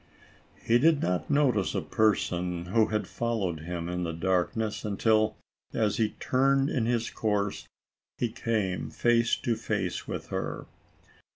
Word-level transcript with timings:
He 0.63 0.79
did 0.79 0.99
not 0.99 1.29
notice 1.29 1.75
a 1.75 1.81
person, 1.81 2.65
who 2.73 2.87
had 2.87 3.05
followed 3.05 3.59
him, 3.59 3.87
in 3.87 4.01
the 4.01 4.13
darkness, 4.13 4.83
until, 4.83 5.37
as 5.75 5.97
he 5.97 6.15
turned 6.19 6.71
in 6.71 6.87
his 6.87 7.11
course, 7.11 7.67
he 8.17 8.29
came 8.31 8.89
face 8.89 9.35
to 9.35 9.55
face 9.55 10.07
with 10.07 10.29
her. 10.29 10.65